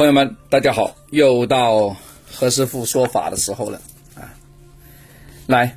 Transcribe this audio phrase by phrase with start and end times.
[0.00, 1.94] 朋友们，大家好，又到
[2.32, 3.78] 何师傅说法的时候了
[4.14, 4.32] 啊！
[5.46, 5.76] 来，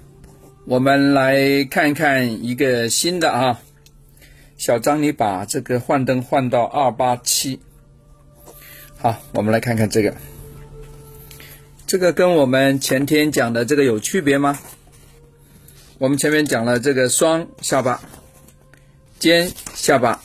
[0.66, 3.60] 我们来看看一个新的啊。
[4.56, 7.60] 小张，你把这个幻灯换到二八七。
[8.98, 10.16] 好，我们来看看这个，
[11.86, 14.58] 这个跟我们前天讲的这个有区别吗？
[15.98, 18.02] 我们前面讲了这个双下巴、
[19.20, 20.24] 尖下巴、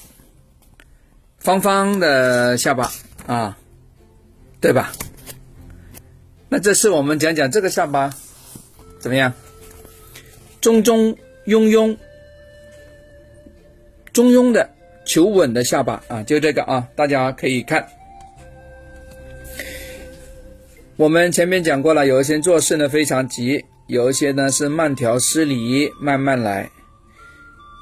[1.41, 2.93] 方方的下巴
[3.27, 3.59] 啊。
[4.61, 4.93] 对吧？
[6.49, 8.11] 那这次我们讲讲这个下巴
[8.99, 9.33] 怎么样？
[10.61, 11.15] 中中
[11.47, 11.97] 庸庸、
[14.13, 14.69] 中庸的
[15.05, 17.87] 求稳的下巴啊，就这个啊，大家可以看。
[20.97, 26.69] 我们前面讲过了，有一些做事呢非常急，有一些呢是慢条斯理慢慢来，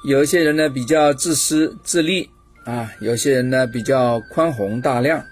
[0.05, 2.29] 有一些人呢比较自私自利
[2.65, 5.25] 啊，有些人呢比较宽宏大量。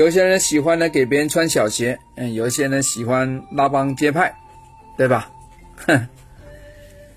[0.00, 4.34] 有些人喜欢呢给别人穿小鞋，嗯，有些人喜欢拉帮结派，
[4.96, 5.30] 对吧？
[5.86, 6.08] 哼。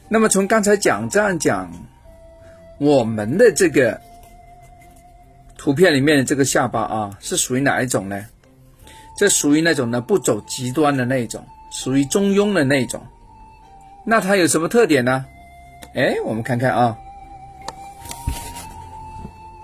[0.10, 1.72] 那么从刚才讲这样讲，
[2.80, 4.02] 我们的这个
[5.58, 8.26] 图片里面的这个下巴啊，是属于哪一种呢？
[9.18, 13.02] 这属于那种呢不走极端的那种，属于中庸的那种。
[14.06, 15.26] 那它有什么特点呢？
[15.96, 16.98] 哎，我们看看啊，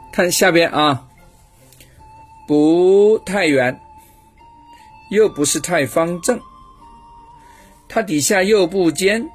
[0.09, 1.09] 看下边啊。
[2.50, 3.80] 不太圆，
[5.11, 6.42] 又不是太方正，
[7.88, 9.30] 它底下又不尖，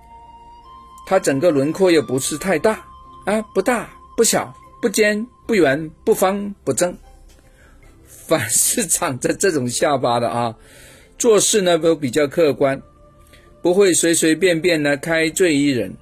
[1.06, 2.84] 它整个轮廓又不是太大
[3.24, 6.98] 啊，不大不小，不尖不圆不方不正，
[8.04, 10.56] 凡是长着这种下巴的啊，
[11.16, 12.82] 做事呢都比较客观，
[13.62, 15.96] 不会随随便便呢开罪于人，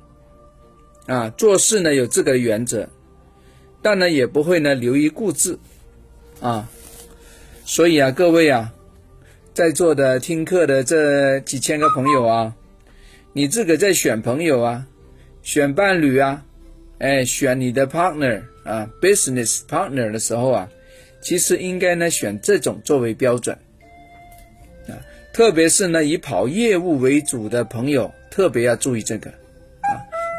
[1.06, 2.88] 啊，做事呢有自个的原则，
[3.82, 5.58] 但呢也不会呢流于固执，
[6.40, 6.70] 啊。
[7.72, 8.70] 所以啊，各位啊，
[9.54, 12.54] 在座的听课的这几千个朋友啊，
[13.32, 14.86] 你自个在选朋友啊，
[15.42, 16.44] 选伴侣啊，
[16.98, 20.68] 哎，选你的 partner 啊，business partner 的时候啊，
[21.22, 23.56] 其实应该呢选这种作为标准
[24.86, 24.92] 啊，
[25.32, 29.96] 特别是呢以跑业务为主的朋友，特别要注意这个啊，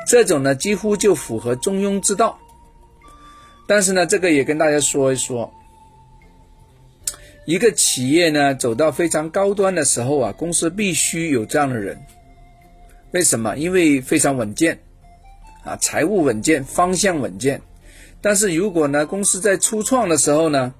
[0.07, 2.37] 这种呢几乎就符合中庸之道。
[3.65, 5.51] 但是呢，这个也跟大家说一说。
[7.45, 12.01] 一个企业呢走到非常高端的时候啊，公司必须有这样的人。
[13.11, 13.57] 为什么？
[13.57, 14.79] 因为非常稳健，
[15.63, 17.61] 啊，财务稳健，方向稳健。
[18.21, 20.73] 但是如果呢，公司在初创的时候呢，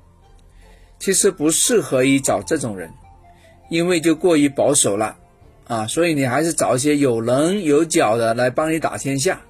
[0.99, 2.89] 其实不适合于找这种人，
[3.69, 5.17] 因为就过于保守了，
[5.67, 9.41] 啊，所以你还是找一些有棱有角的来帮你打天下。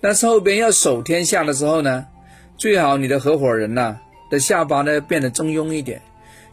[0.00, 2.06] 但是后边要守天下的时候呢，
[2.56, 3.98] 最好你的合伙人呢
[4.30, 6.00] 的下巴呢变得中庸一点。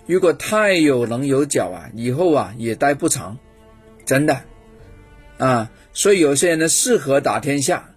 [0.06, 3.38] 如果太有棱有角啊，以后啊也待不长，
[4.06, 4.42] 真的，
[5.38, 7.92] 啊，所以有些人呢适合打天下，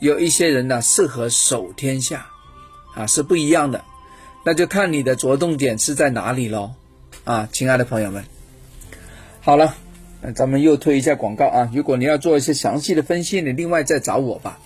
[0.00, 2.26] 有一些人呢适合守天下，
[2.94, 3.84] 啊是不一样的，
[4.44, 6.72] 那就看你的着重点是在哪里喽，
[7.24, 8.24] 啊，亲爱的朋友们，
[9.40, 9.74] 好了，
[10.34, 14.58] 咱们又推一下广告啊，如果你要做一些详细的分析，你另外再找我吧。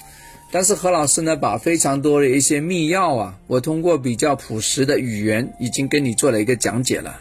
[0.53, 7.21] 但是何老师呢，把非常多的一些秘钥啊，我通过比较朴实的语言，已经跟你做了一个讲解了，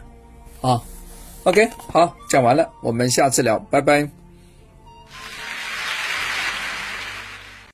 [0.62, 0.82] 啊
[1.44, 4.19] ，OK，好，讲完了，我们下次聊，拜拜。